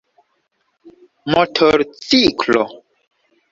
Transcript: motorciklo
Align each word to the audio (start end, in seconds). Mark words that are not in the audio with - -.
motorciklo 1.31 2.61